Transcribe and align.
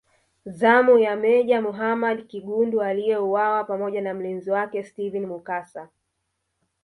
Zamu 0.45 0.99
ya 0.99 1.15
Meja 1.15 1.61
Muhammad 1.61 2.27
Kigundu 2.27 2.81
aliyeuwa 2.81 3.63
pamoja 3.63 4.01
na 4.01 4.13
mlinzi 4.13 4.51
wake 4.51 4.83
Steven 4.83 5.25
Mukasa 5.25 5.89